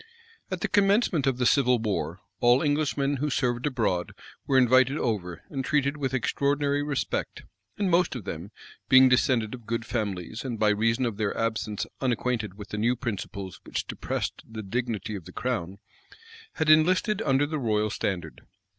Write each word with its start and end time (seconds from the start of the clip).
At 0.49 0.61
the 0.61 0.67
commencement 0.67 1.27
of 1.27 1.37
the 1.37 1.45
civil 1.45 1.77
war, 1.77 2.21
all 2.39 2.63
Englishmen 2.63 3.17
who 3.17 3.29
served 3.29 3.67
abroad 3.67 4.13
were 4.47 4.57
invited 4.57 4.97
over, 4.97 5.43
and 5.51 5.63
treated 5.63 5.95
with 5.95 6.15
extraordinary 6.15 6.81
respect; 6.81 7.43
and 7.77 7.87
most 7.91 8.15
of 8.15 8.23
them, 8.23 8.49
being 8.89 9.09
descended 9.09 9.53
of 9.53 9.67
good 9.67 9.85
families, 9.85 10.43
and 10.43 10.57
by 10.57 10.69
reason 10.69 11.05
of 11.05 11.17
their 11.17 11.37
absence 11.37 11.85
unacquainted 12.01 12.55
with 12.55 12.69
the 12.69 12.79
new 12.79 12.95
principles 12.95 13.61
which 13.63 13.85
depressed 13.85 14.41
the 14.43 14.63
dignity 14.63 15.13
of 15.13 15.25
the 15.25 15.31
crown, 15.31 15.77
had 16.53 16.67
enlisted 16.67 17.21
under 17.21 17.45
the 17.45 17.59
royal 17.59 17.91
standard. 17.91 18.41